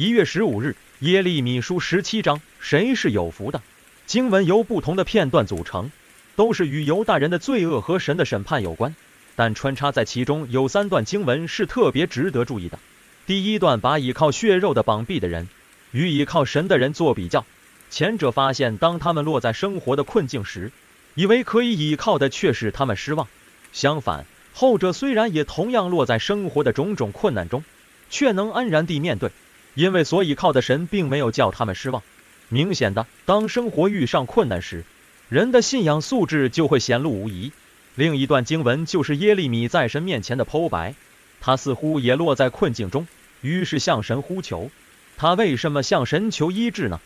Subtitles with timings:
[0.00, 3.60] 一月十五日，耶利米书十七章，谁是有福的？
[4.06, 5.92] 经文由不同的片段组成，
[6.36, 8.96] 都是与犹大人的罪恶和神的审判有关，
[9.36, 12.78] 但穿插在其中有三段经文是特别值得注意的。
[13.26, 15.48] 第一段把倚靠血肉的膀臂的人
[15.90, 17.44] 与倚靠神的人做比较，
[17.90, 20.72] 前者发现当他们落在生活的困境时，
[21.14, 23.26] 以为可以倚靠的却使他们失望；
[23.74, 27.62] 相反，后者虽然也同样落在生活的种种困难中，
[28.08, 29.30] 却能安然地面对。
[29.74, 32.02] 因为所倚靠的神并没有叫他们失望。
[32.48, 34.84] 明显的，当生活遇上困难时，
[35.28, 37.52] 人的信仰素质就会显露无遗。
[37.94, 40.94] 另一段经文就是耶利米在神面前的剖白，
[41.40, 43.06] 他似乎也落在困境中，
[43.40, 44.70] 于是向神呼求。
[45.16, 47.00] 他为什么向神求医治呢？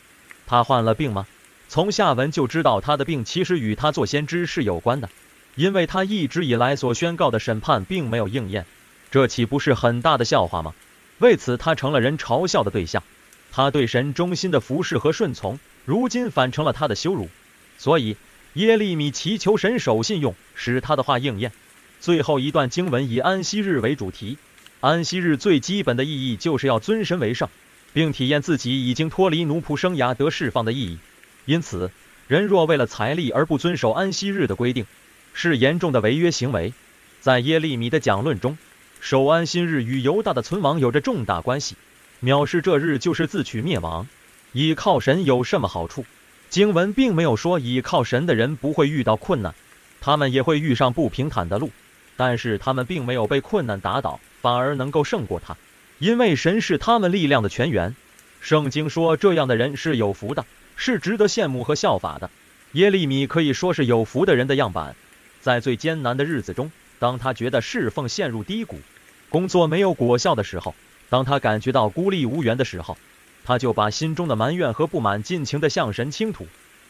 [0.47, 1.27] 他患了病吗？
[1.69, 5.09] 从下文就知道他的病其实与他做先知是有关的，
[5.57, 8.65] 因为他一直以来所宣告的审判并没有应验，
[9.11, 10.75] 这岂不是很大的笑话吗？
[11.25, 13.03] 为此，他成了人嘲笑的对象。
[13.51, 17.31] 他对神忠心的服侍和顺从，如今反成了他的羞辱。
[17.79, 18.19] 所以，
[18.53, 21.51] 耶利米祈求神守信用，使他的话应验。
[21.99, 24.37] 最后一段经文以安息日为主题。
[24.81, 27.49] 安息日最基本的意义就是要尊神为圣，
[27.95, 30.99] 并体验自己已经脱离奴仆生涯得释放的意义。
[31.47, 31.91] 因此，
[32.29, 34.85] 人若为了财力而不遵守安息日的规定，
[35.33, 36.75] 是严重的违约行为。
[37.23, 38.59] 在耶利米的讲论中，
[39.05, 41.77] 守安息日与犹大的存亡有着重大关系，
[42.23, 44.09] 藐视这日就是自取灭亡。
[44.53, 46.07] 倚靠神有什么好处？
[46.49, 49.55] 经文并没有说倚靠神的人不会遇到困难，
[50.01, 51.71] 他们也会遇上不平坦的路，
[52.17, 55.55] 但是他们并没有被困难打倒，反而能够胜过他，
[55.99, 57.95] 因为神是他们力量的泉源。
[58.41, 60.47] 圣经说这样的人是有福的，
[60.77, 62.31] 是值得羡慕和效法的。
[62.73, 64.97] 耶利米可以说是有福的人的样板，
[65.43, 68.81] 在最艰难的日子中，当他觉得侍奉陷入低谷，
[69.35, 70.77] 工作没有果效的时候，
[71.09, 72.97] 当他感觉到孤立无援的时候，
[73.43, 76.47] 他就把心中的埋怨和不满尽情地向神倾吐，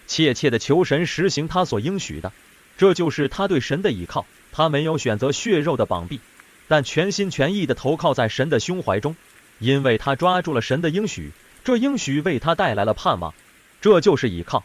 [0.07, 2.33] 切切地求神实行他所应许的。
[2.77, 4.27] 这就是他对神的倚靠。
[4.53, 6.21] 他没有选择血肉的膀臂，
[6.69, 9.17] 但全心全意地投靠在神的胸怀中，
[9.59, 11.33] 因为他抓住了神的应许，
[11.65, 13.33] 这应许为他带来了盼望。
[13.81, 14.65] 这就是倚靠。